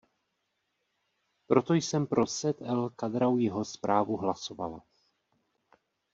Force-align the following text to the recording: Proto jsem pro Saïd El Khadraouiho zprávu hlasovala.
Proto 1.47 1.73
jsem 1.73 2.07
pro 2.07 2.25
Saïd 2.37 2.61
El 2.65 2.89
Khadraouiho 2.89 3.65
zprávu 3.65 4.17
hlasovala. 4.17 4.79